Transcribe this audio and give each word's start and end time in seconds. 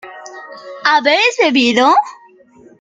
¿habías 0.89 1.35
bebido? 1.41 1.87